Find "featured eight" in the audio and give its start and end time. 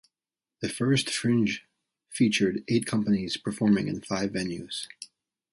2.09-2.87